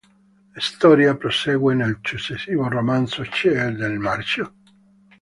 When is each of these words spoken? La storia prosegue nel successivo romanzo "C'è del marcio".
La 0.55 0.59
storia 0.59 1.15
prosegue 1.15 1.75
nel 1.75 1.99
successivo 2.01 2.67
romanzo 2.67 3.21
"C'è 3.21 3.69
del 3.71 3.99
marcio". 3.99 4.55